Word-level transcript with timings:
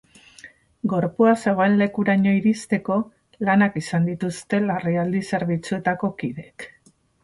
Gorpua 0.93 1.33
zegoen 1.43 1.75
lekuraino 1.83 2.33
iristeko 2.39 2.99
lanak 3.51 3.81
izan 3.85 4.11
dituzte 4.11 4.65
larrialdi 4.67 5.27
zerbitzuetako 5.33 6.17
kideek. 6.23 6.73